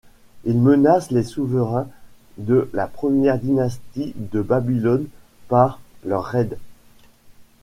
[0.45, 1.87] Ils menacent les souverains
[2.39, 5.05] de la Première Dynastie de Babylone
[5.47, 6.57] par leurs raids.